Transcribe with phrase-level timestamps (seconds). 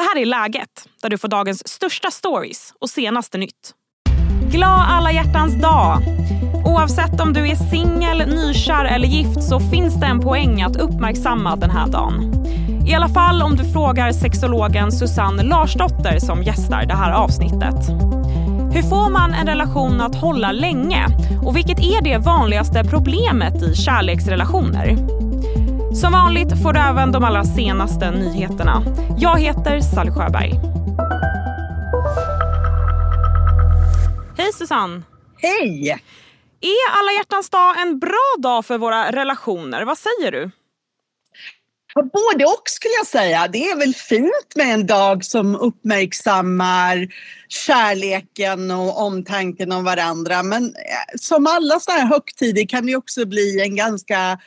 [0.00, 3.74] Det här är Läget, där du får dagens största stories och senaste nytt.
[4.52, 6.02] Glad alla hjärtans dag!
[6.66, 11.56] Oavsett om du är singel, nykär eller gift så finns det en poäng att uppmärksamma
[11.56, 12.44] den här dagen.
[12.88, 17.88] I alla fall om du frågar sexologen Susanne Larsdotter som gästar det här avsnittet.
[18.74, 21.06] Hur får man en relation att hålla länge?
[21.44, 24.96] Och vilket är det vanligaste problemet i kärleksrelationer?
[25.94, 28.82] Som vanligt får du även de allra senaste nyheterna.
[29.18, 30.52] Jag heter Sally Sjöberg.
[34.38, 35.02] Hej Susanne!
[35.36, 35.88] Hej!
[36.60, 39.84] Är alla hjärtans dag en bra dag för våra relationer?
[39.84, 40.50] Vad säger du?
[41.94, 43.48] både och skulle jag säga.
[43.48, 47.08] Det är väl fint med en dag som uppmärksammar
[47.48, 50.42] kärleken och omtanken om varandra.
[50.42, 54.38] Men eh, som alla sådana här högtider kan det också bli en ganska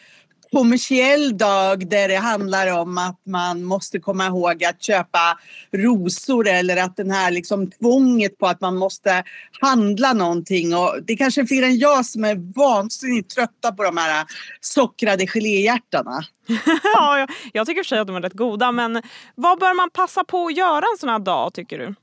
[0.54, 5.40] kommersiell dag där det handlar om att man måste komma ihåg att köpa
[5.72, 9.24] rosor eller att den här liksom tvånget på att man måste
[9.62, 10.76] handla någonting.
[10.76, 14.26] Och det är kanske är fler än jag som är vansinnigt trötta på de här
[14.62, 16.24] sockrade geléhjärtarna.
[16.84, 19.02] ja, jag, jag tycker för sig att de är rätt goda men
[19.36, 21.96] vad bör man passa på att göra en sån här dag tycker du?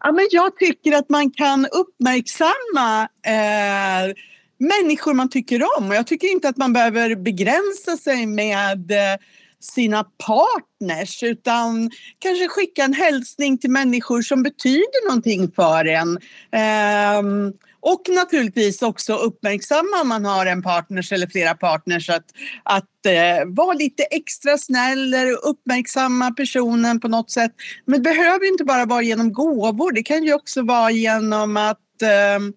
[0.00, 4.14] Ja, men jag tycker att man kan uppmärksamma eh,
[4.62, 5.88] människor man tycker om.
[5.88, 9.20] Och jag tycker inte att man behöver begränsa sig med eh,
[9.60, 16.18] sina partners utan kanske skicka en hälsning till människor som betyder någonting för en.
[16.52, 22.24] Ehm, och naturligtvis också uppmärksamma om man har en partners eller flera partners att,
[22.62, 27.52] att eh, vara lite extra snäll och uppmärksamma personen på något sätt.
[27.84, 32.02] Men det behöver inte bara vara genom gåvor, det kan ju också vara genom att
[32.02, 32.52] eh,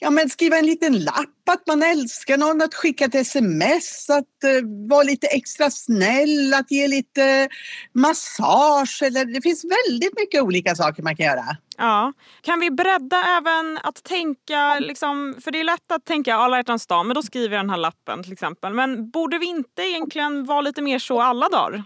[0.00, 4.24] ja, men skriva en liten lapp att man älskar någon, att skicka ett sms, att
[4.44, 7.48] uh, vara lite extra snäll, att ge lite
[7.92, 9.02] massage.
[9.02, 11.56] Eller, det finns väldigt mycket olika saker man kan göra.
[11.78, 12.12] Ja.
[12.42, 16.86] Kan vi bredda även att tänka, liksom, för det är lätt att tänka alla hjärtans
[16.86, 18.74] dag, men då skriver jag den här lappen till exempel.
[18.74, 21.84] Men borde vi inte egentligen vara lite mer så alla dagar?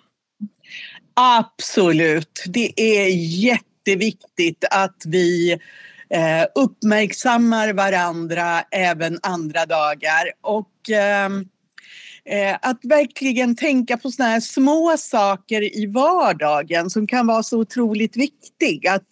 [1.15, 2.45] Absolut.
[2.47, 3.09] Det är
[3.45, 5.59] jätteviktigt att vi
[6.11, 10.33] eh, uppmärksammar varandra även andra dagar.
[10.41, 11.31] Och eh,
[12.25, 17.59] eh, att verkligen tänka på såna här små saker i vardagen som kan vara så
[17.59, 18.93] otroligt viktiga.
[18.93, 19.09] Att,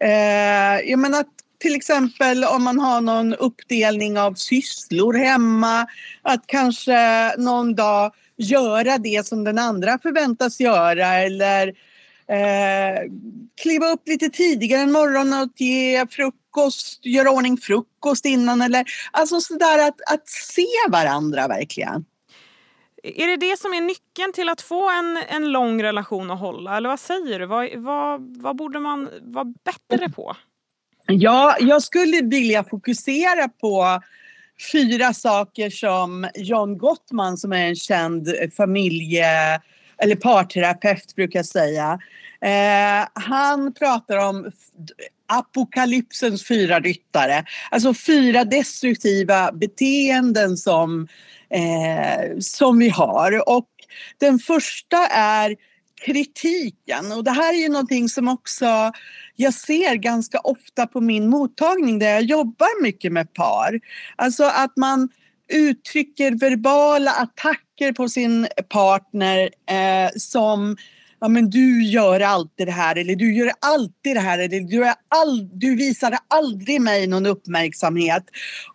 [0.00, 5.86] eh, jag menar, att till exempel om man har någon uppdelning av sysslor hemma,
[6.22, 11.72] att kanske någon dag göra det som den andra förväntas göra eller
[12.28, 13.10] eh,
[13.62, 19.40] kliva upp lite tidigare en morgon och ge frukost, göra ordning frukost innan eller alltså
[19.40, 22.04] sådär att, att se varandra verkligen.
[23.02, 26.76] Är det det som är nyckeln till att få en, en lång relation att hålla?
[26.76, 27.46] Eller vad säger du?
[27.46, 30.36] Vad, vad, vad borde man vara bättre på?
[31.06, 34.02] Ja, jag skulle vilja fokusera på
[34.72, 39.26] fyra saker som John Gottman som är en känd familje
[39.98, 41.98] eller parterapeut brukar jag säga.
[42.40, 44.50] Eh, han pratar om
[45.26, 47.44] apokalypsens fyra ryttare.
[47.70, 51.08] Alltså fyra destruktiva beteenden som,
[51.50, 53.48] eh, som vi har.
[53.48, 53.68] Och
[54.18, 55.56] den första är
[56.06, 57.12] kritiken.
[57.12, 58.92] Och det här är ju någonting som också
[59.36, 63.80] jag ser ganska ofta på min mottagning där jag jobbar mycket med par.
[64.16, 65.08] Alltså att man
[65.52, 70.76] uttrycker verbala attacker på sin partner eh, som
[71.20, 74.84] ja men du gör alltid det här eller du gör alltid det här eller du,
[74.84, 78.24] är all, du visar aldrig mig någon uppmärksamhet.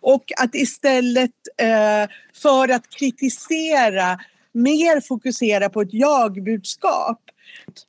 [0.00, 1.30] Och att istället
[1.62, 2.10] eh,
[2.42, 4.18] för att kritisera
[4.54, 7.20] mer fokusera på ett jag-budskap.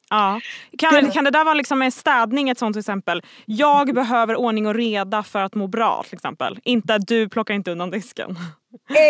[0.10, 0.42] Ja.
[0.78, 3.22] Kan, kan det där vara liksom en städning ett sånt exempel?
[3.46, 6.60] Jag behöver ordning och reda för att må bra till exempel.
[6.64, 8.38] Inte du plockar inte undan disken.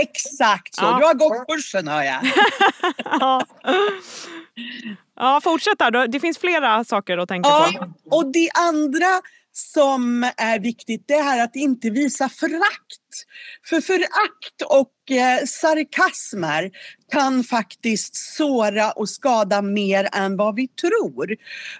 [0.01, 0.83] Exakt så.
[0.83, 0.97] Ja.
[0.97, 2.21] Du har gått kursen hör jag.
[3.19, 3.45] ja.
[5.15, 6.07] ja, fortsätt där.
[6.07, 8.15] Det finns flera saker att tänka ja, på.
[8.17, 9.21] Och det andra
[9.53, 13.25] som är viktigt det är att inte visa förakt.
[13.69, 16.71] För förakt och eh, sarkasmer
[17.11, 21.31] kan faktiskt såra och skada mer än vad vi tror.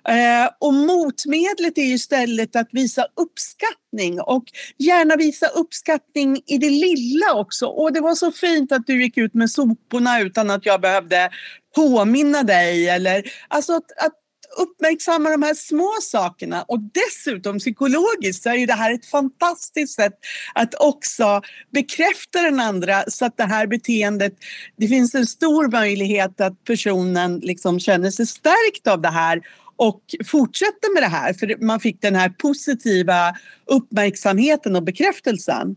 [0.07, 4.43] Eh, och motmedlet är istället att visa uppskattning och
[4.77, 7.65] gärna visa uppskattning i det lilla också.
[7.65, 11.29] Och det var så fint att du gick ut med soporna utan att jag behövde
[11.75, 14.20] påminna dig eller alltså att, att
[14.57, 19.95] uppmärksamma de här små sakerna och dessutom psykologiskt så är ju det här ett fantastiskt
[19.95, 20.13] sätt
[20.53, 21.41] att också
[21.73, 24.33] bekräfta den andra så att det här beteendet,
[24.77, 29.41] det finns en stor möjlighet att personen liksom känner sig stärkt av det här
[29.75, 35.75] och fortsätter med det här för man fick den här positiva uppmärksamheten och bekräftelsen.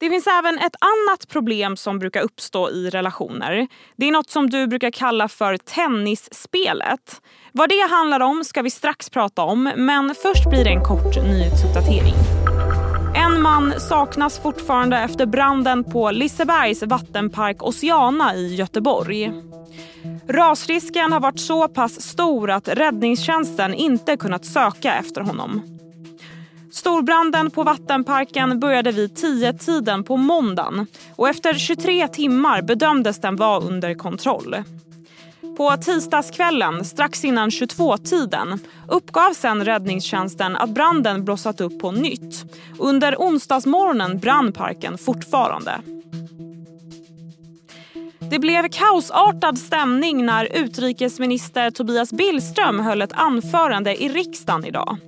[0.00, 3.66] Det finns även ett annat problem som brukar uppstå i relationer.
[3.96, 7.20] Det är något som du brukar kalla för tennisspelet.
[7.52, 11.16] Vad det handlar om ska vi strax prata om, men först blir det en kort
[11.16, 12.14] nyhetsuppdatering.
[13.16, 19.32] En man saknas fortfarande efter branden på Lisebergs vattenpark Oceana i Göteborg.
[20.28, 25.77] Rasrisken har varit så pass stor att räddningstjänsten inte kunnat söka efter honom.
[26.78, 30.86] Storbranden på vattenparken började vid 10-tiden på måndagen
[31.16, 34.56] och efter 23 timmar bedömdes den vara under kontroll.
[35.56, 38.58] På tisdagskvällen, strax innan 22-tiden,
[38.88, 42.54] uppgav sen räddningstjänsten att branden blossat upp på nytt.
[42.78, 45.80] Under onsdagsmorgonen brann parken fortfarande.
[48.30, 54.98] Det blev kaosartad stämning när utrikesminister Tobias Billström höll ett anförande i riksdagen idag.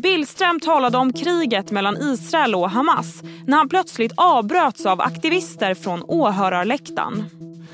[0.00, 6.02] Billström talade om kriget mellan Israel och Hamas när han plötsligt avbröts av aktivister från
[6.02, 7.24] åhörarläktaren.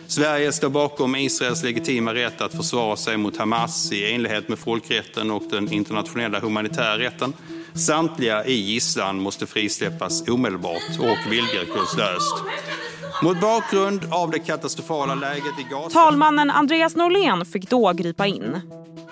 [0.06, 5.30] Sverige står bakom Israels legitima rätt att försvara sig mot Hamas i enlighet med folkrätten
[5.30, 7.32] och den internationella humanitära rätten.
[7.74, 12.36] Samtliga i gisslan måste frisläppas omedelbart och villkorslöst.
[13.22, 15.90] Mot bakgrund av det katastrofala läget i Gaza...
[15.90, 18.60] Talmannen Andreas Norlén fick då gripa in.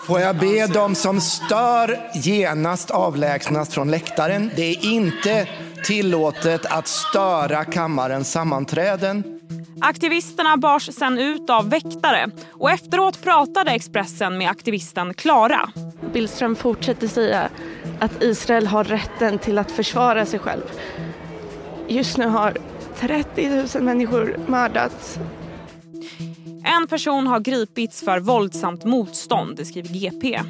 [0.07, 4.51] Får jag be de som stör genast avlägsnas från läktaren.
[4.57, 5.49] Det är inte
[5.85, 9.41] tillåtet att störa kammarens sammanträden.
[9.81, 15.71] Aktivisterna bars sen ut av väktare och efteråt pratade Expressen med aktivisten Klara.
[16.13, 17.49] Billström fortsätter säga
[18.01, 20.63] att Israel har rätten till att försvara sig själv.
[21.89, 22.57] Just nu har
[22.99, 25.19] 30 000 människor mördats
[26.77, 30.41] en person har gripits för våldsamt motstånd, det skriver GP.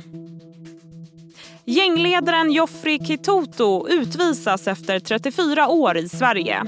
[1.64, 6.62] Gängledaren Joffrey Kitoto utvisas efter 34 år i Sverige.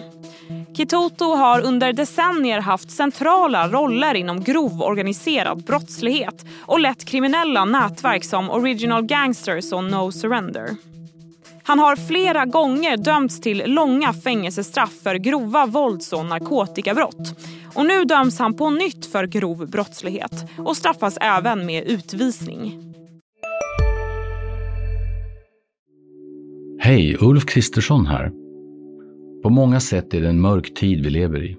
[0.76, 8.24] Kitoto har under decennier haft centrala roller inom grov organiserad brottslighet och lett kriminella nätverk
[8.24, 10.76] som Original Gangsters och No Surrender.
[11.62, 17.40] Han har flera gånger dömts till långa fängelsestraff för grova vålds och narkotikabrott
[17.76, 22.82] och nu döms han på nytt för grov brottslighet och straffas även med utvisning.
[26.78, 28.32] Hej, Ulf Kristersson här.
[29.42, 31.56] På många sätt är det en mörk tid vi lever i.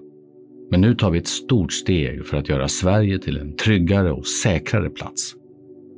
[0.70, 4.26] Men nu tar vi ett stort steg för att göra Sverige till en tryggare och
[4.26, 5.34] säkrare plats.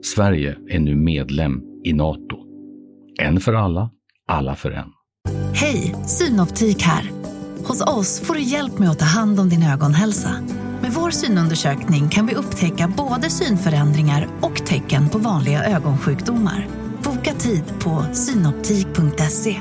[0.05, 2.37] Sverige är nu medlem i Nato.
[3.21, 3.91] En för alla,
[4.27, 4.89] alla för en.
[5.55, 7.30] Hej, Synoptik här.
[7.71, 10.31] Hos oss får du hjälp med att ta hand om din ögonhälsa.
[10.83, 16.69] Med vår synundersökning kan vi upptäcka både synförändringar och tecken på vanliga ögonsjukdomar.
[17.05, 19.61] Boka tid på synoptik.se.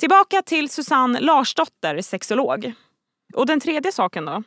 [0.00, 2.72] Tillbaka till Susanne Larsdotter, sexolog.
[3.34, 4.42] Och den tredje saken då?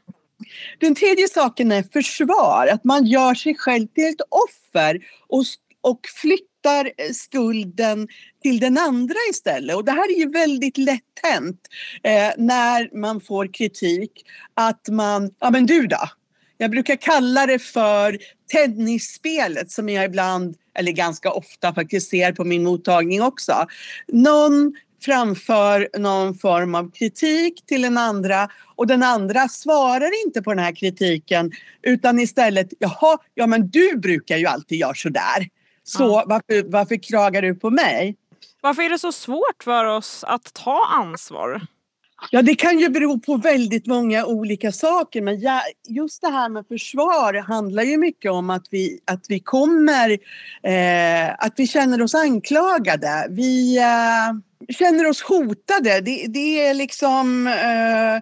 [0.80, 5.44] Den tredje saken är försvar, att man gör sig själv till ett offer och,
[5.82, 8.08] och flyttar flyttar skulden
[8.44, 9.76] till den andra istället.
[9.76, 11.60] Och det här är ju väldigt lätt hänt
[12.04, 14.12] eh, när man får kritik
[14.54, 16.10] att man, ja men du då?
[16.58, 18.18] Jag brukar kalla det för
[18.52, 23.68] tennisspelet som jag ibland, eller ganska ofta faktiskt ser på min mottagning också.
[24.08, 24.74] Någon
[25.06, 30.64] framför någon form av kritik till den andra och den andra svarar inte på den
[30.64, 31.52] här kritiken
[31.82, 35.48] utan istället, jaha, ja men du brukar ju alltid göra sådär.
[35.88, 36.24] Så ja.
[36.28, 38.16] varför, varför klagar du på mig?
[38.62, 41.62] Varför är det så svårt för oss att ta ansvar?
[42.32, 45.22] Ja, det kan ju bero på väldigt många olika saker.
[45.22, 45.42] Men
[45.88, 50.12] just det här med försvar handlar ju mycket om att vi, att vi kommer,
[50.64, 53.28] eh, att vi känner oss anklagade.
[53.30, 56.02] Vi eh, känner oss hotade.
[56.02, 58.22] Det, det är liksom, eh,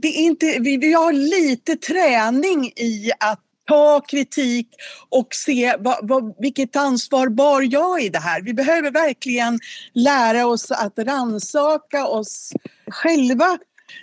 [0.00, 4.68] det är inte, vi, vi har lite träning i att ta kritik
[5.08, 8.42] och se vad, vad, vilket ansvar bar jag i det här.
[8.42, 9.58] Vi behöver verkligen
[9.92, 12.52] lära oss att ransaka oss
[12.86, 13.58] själva.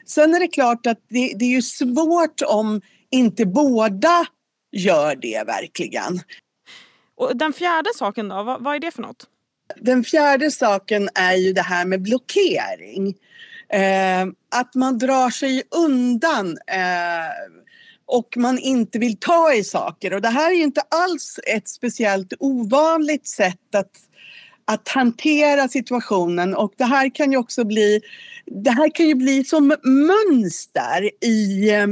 [0.05, 4.25] Sen är det klart att det, det är ju svårt om inte båda
[4.71, 6.19] gör det verkligen.
[7.15, 9.27] Och den fjärde saken då, vad, vad är det för något?
[9.75, 13.15] Den fjärde saken är ju det här med blockering.
[13.69, 16.57] Eh, att man drar sig undan.
[16.67, 17.29] Eh,
[18.09, 20.13] och man inte vill ta i saker.
[20.13, 23.91] Och det här är ju inte alls ett speciellt ovanligt sätt att,
[24.65, 28.01] att hantera situationen och det här kan ju också bli,
[28.45, 31.87] det här kan ju bli som mönster i eh,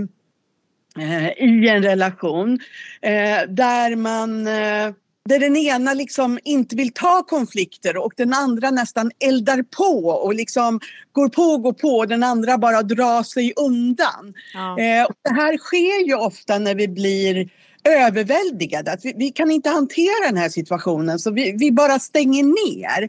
[1.27, 2.59] i en relation
[3.01, 4.93] eh, där man eh,
[5.27, 10.33] där den ena liksom inte vill ta konflikter och den andra nästan eldar på och
[10.33, 10.79] liksom
[11.11, 14.33] går på och går på och den andra bara drar sig undan.
[14.53, 14.79] Ja.
[14.79, 17.49] Eh, och det här sker ju ofta när vi blir
[17.83, 18.91] överväldigade.
[18.91, 23.03] Att vi, vi kan inte hantera den här situationen så vi, vi bara stänger ner.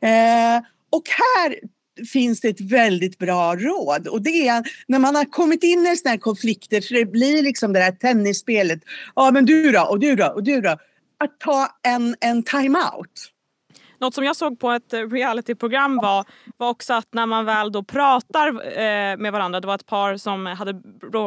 [0.00, 1.54] Eh, och här
[2.12, 5.96] finns det ett väldigt bra råd och det är när man har kommit in i
[5.96, 8.80] sådana här konflikter så det blir liksom det här tennisspelet.
[9.16, 10.76] Ja men du då och du då och du då
[11.18, 13.30] att ta en, en time-out.
[14.00, 16.24] Något som jag såg på ett realityprogram var,
[16.56, 20.16] var också att när man väl då pratar eh, med varandra, det var ett par
[20.16, 20.74] som hade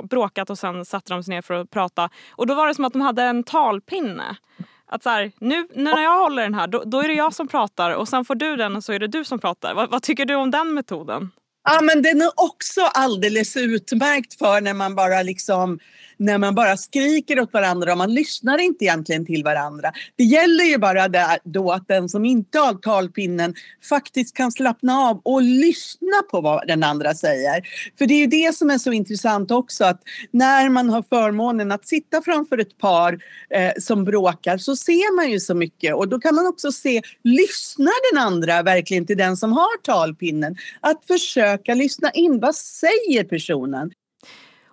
[0.09, 2.85] bråkat och sen satte de sig ner för att prata och då var det som
[2.85, 4.37] att de hade en talpinne.
[4.85, 7.47] Att så här, nu när jag håller den här då, då, är det jag som
[7.47, 9.73] pratar och sen får du den och så är det du som pratar.
[9.73, 11.31] vad, vad tycker du om den metoden?
[11.69, 15.79] Ja men den är också alldeles utmärkt för när man bara liksom
[16.17, 19.91] när man bara skriker åt varandra och man lyssnar inte egentligen till varandra.
[20.15, 23.53] Det gäller ju bara där, då att den som inte har talpinnen
[23.89, 27.61] faktiskt kan slappna av och lyssna på vad den andra säger.
[27.97, 31.71] För det är ju det som är så intressant också att när man har förmånen
[31.71, 33.19] att sitta framför ett par
[33.49, 37.01] eh, som bråkar så ser man ju så mycket och då kan man också se,
[37.23, 40.55] lyssnar den andra verkligen till den som har talpinnen?
[40.81, 43.91] Att försöka lyssna in, vad säger personen?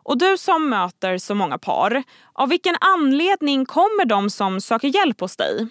[0.05, 5.21] Och du som möter så många par, av vilken anledning kommer de som söker hjälp
[5.21, 5.67] hos dig?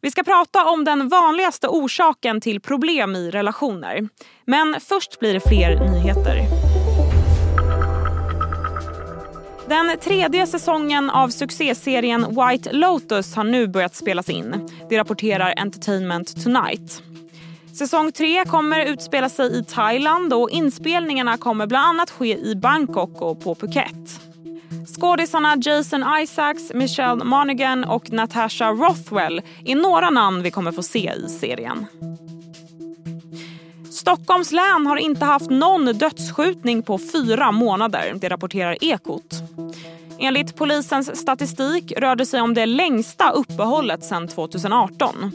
[0.00, 4.08] Vi ska prata om den vanligaste orsaken till problem i relationer.
[4.44, 6.42] Men först blir det fler nyheter.
[9.68, 14.68] Den tredje säsongen av succéserien White Lotus har nu börjat spelas in.
[14.88, 17.02] Det rapporterar Entertainment Tonight.
[17.78, 23.22] Säsong tre kommer utspela sig i Thailand och inspelningarna kommer bland annat ske i Bangkok
[23.22, 24.20] och på Phuket.
[24.86, 31.12] Skådisarna Jason Isaacs, Michelle Monaghan och Natasha Rothwell är några namn vi kommer få se
[31.26, 31.86] i serien.
[33.90, 39.34] Stockholms län har inte haft någon dödsskjutning på fyra månader, det rapporterar Ekot.
[40.18, 45.32] Enligt polisens statistik rör det sig om det längsta uppehållet sedan 2018.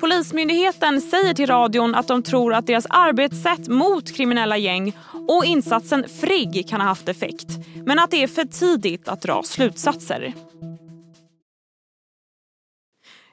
[0.00, 4.96] Polismyndigheten säger till radion att de tror att deras arbetssätt mot kriminella gäng
[5.28, 7.48] och insatsen FRIGG kan ha haft effekt,
[7.86, 10.34] men att det är för tidigt att dra slutsatser.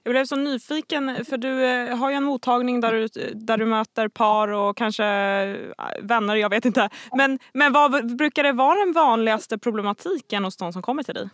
[0.04, 3.66] Jag blev så nyfiken, för du eh, har ju en mottagning där du, där du
[3.66, 5.58] möter par och kanske eh,
[6.02, 6.90] vänner, jag vet inte.
[7.18, 11.30] Men, men vad brukar det vara den vanligaste problematiken hos de som kommer till dig?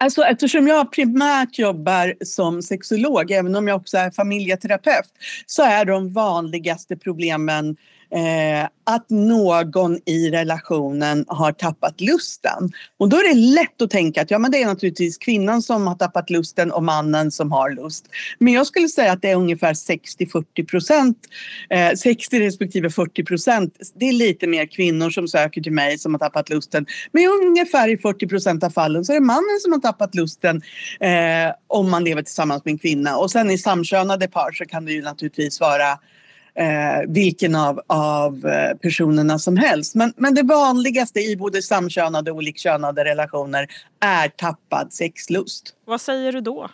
[0.00, 5.12] Alltså, eftersom jag primärt jobbar som sexolog, även om jag också är familjeterapeut,
[5.46, 7.76] så är de vanligaste problemen
[8.10, 12.72] eh, att någon i relationen har tappat lusten.
[12.96, 15.86] Och då är det lätt att tänka att ja, men det är naturligtvis kvinnan som
[15.86, 18.06] har tappat lusten och mannen som har lust.
[18.38, 21.18] Men jag skulle säga att det är ungefär 60-40 procent,
[21.70, 23.74] eh, 60 respektive 40 procent.
[23.94, 26.86] Det är lite mer kvinnor som söker till mig som har tappat lusten.
[27.12, 30.62] Men ungefär i 40 procent av fallen så är det mannen som har tappat lusten
[31.00, 33.16] eh, om man lever tillsammans med en kvinna.
[33.16, 35.90] Och sen i samkönade par så kan det ju naturligtvis vara
[36.54, 39.94] eh, vilken av, av eh, personerna som helst.
[39.94, 43.66] Men, men det vanligaste i både samkönade och olikkönade relationer
[44.00, 45.74] är tappad sexlust.
[45.86, 46.68] Vad säger du då?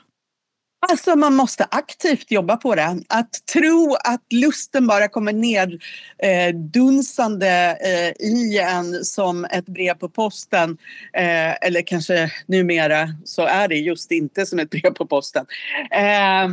[0.88, 3.02] Alltså man måste aktivt jobba på det.
[3.08, 5.78] Att tro att lusten bara kommer ner
[6.18, 10.78] eh, dunsande eh, i en som ett brev på posten.
[11.12, 15.46] Eh, eller kanske numera så är det just inte som ett brev på posten.
[15.90, 16.48] Eh,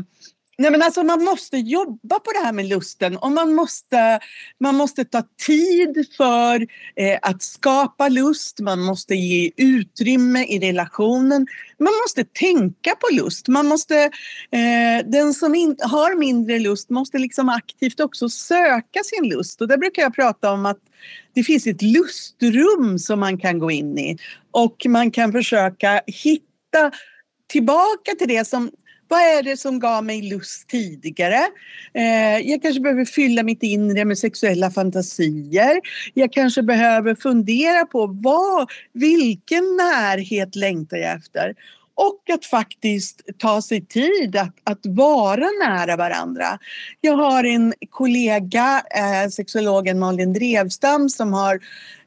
[0.61, 4.19] Nej, men alltså man måste jobba på det här med lusten och man måste,
[4.59, 8.59] man måste ta tid för eh, att skapa lust.
[8.59, 11.47] Man måste ge utrymme i relationen.
[11.79, 13.47] Man måste tänka på lust.
[13.47, 13.95] Man måste,
[14.51, 19.61] eh, den som in, har mindre lust måste liksom aktivt också söka sin lust.
[19.61, 20.79] Och där brukar jag prata om att
[21.33, 24.17] det finns ett lustrum som man kan gå in i
[24.51, 26.91] och man kan försöka hitta
[27.51, 28.71] tillbaka till det som
[29.11, 31.41] vad är det som gav mig lust tidigare?
[31.93, 35.79] Eh, jag kanske behöver fylla mitt inre med sexuella fantasier.
[36.13, 41.53] Jag kanske behöver fundera på vad, vilken närhet längtar jag efter?
[42.01, 46.59] Och att faktiskt ta sig tid att, att vara nära varandra.
[47.01, 51.59] Jag har en kollega, eh, sexologen Malin Drevstam som har,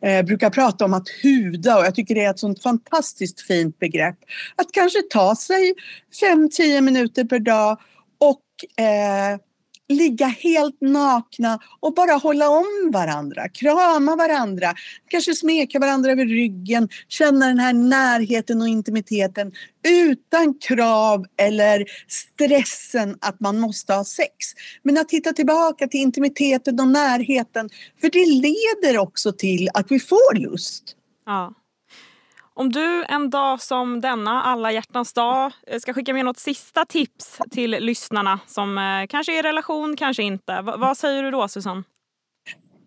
[0.02, 3.78] eh, brukar prata om att huda och jag tycker det är ett sånt fantastiskt fint
[3.78, 4.18] begrepp.
[4.56, 5.74] Att kanske ta sig
[6.20, 7.78] 5-10 minuter per dag
[8.18, 9.38] och eh,
[9.88, 14.74] ligga helt nakna och bara hålla om varandra, krama varandra,
[15.08, 19.52] kanske smeka varandra över ryggen, känna den här närheten och intimiteten
[19.88, 24.30] utan krav eller stressen att man måste ha sex.
[24.82, 30.00] Men att titta tillbaka till intimiteten och närheten, för det leder också till att vi
[30.00, 30.96] får lust.
[31.26, 31.54] Ja.
[32.56, 36.84] Om du en dag som denna, alla hjärtans dag, eh, ska skicka med något sista
[36.84, 40.62] tips till lyssnarna som eh, kanske är i relation, kanske inte.
[40.62, 41.82] V vad säger du då, Susanne?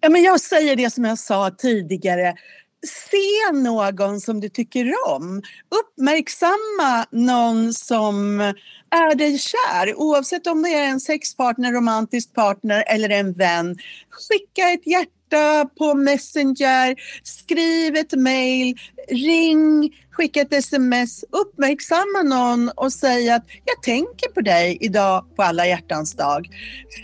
[0.01, 2.33] Ja, men jag säger det som jag sa tidigare.
[2.85, 5.41] Se någon som du tycker om.
[5.79, 8.39] Uppmärksamma någon som
[8.91, 9.95] är dig kär.
[9.95, 13.75] Oavsett om det är en sexpartner, romantisk partner eller en vän.
[14.09, 18.75] Skicka ett hjärta hjärta på Messenger, skriv ett mail,
[19.09, 25.43] ring, skicka ett sms, uppmärksamma någon och säg att jag tänker på dig idag på
[25.43, 26.47] alla hjärtans dag.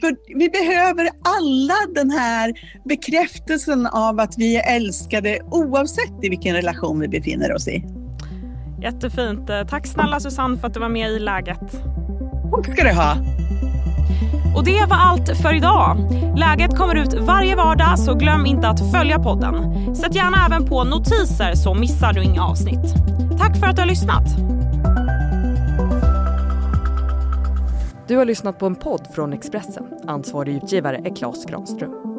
[0.02, 2.54] För vi behöver alla den här
[2.86, 7.84] bekräftelsen av att vi är älskade oavsett i vilken relation vi befinner oss i.
[8.82, 9.48] Jättefint.
[9.70, 11.72] Tack snälla Susanne för att du var med i Läget.
[12.52, 13.33] Tack ska du ha.
[14.56, 15.98] Och det var allt för idag.
[16.36, 19.96] Läget kommer ut varje vardag så glöm inte att följa podden.
[19.96, 22.96] Sätt gärna även på notiser så missar du inga avsnitt.
[23.40, 24.24] Tack för att du har lyssnat.
[28.08, 29.84] Du har lyssnat på en podd från Expressen.
[30.08, 32.13] Ansvarig utgivare är Klas Granström.